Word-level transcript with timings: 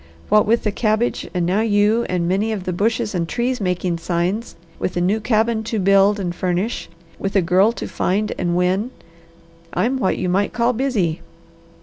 What 0.29 0.47
with 0.47 0.63
the 0.63 0.71
cabbage, 0.71 1.29
and 1.31 1.45
now 1.45 1.61
you, 1.61 2.05
and 2.09 2.27
many 2.27 2.51
of 2.51 2.63
the 2.63 2.73
bushes 2.73 3.13
and 3.13 3.29
trees 3.29 3.61
making 3.61 3.99
signs, 3.99 4.55
with 4.79 4.97
a 4.97 4.99
new 4.99 5.19
cabin 5.19 5.63
to 5.65 5.77
build 5.77 6.19
and 6.19 6.33
furnish, 6.33 6.89
with 7.19 7.35
a 7.35 7.41
girl 7.43 7.71
to 7.73 7.87
find 7.87 8.33
and 8.39 8.55
win, 8.57 8.89
I'm 9.75 9.99
what 9.99 10.17
you 10.17 10.27
might 10.27 10.53
call 10.53 10.73
busy. 10.73 11.21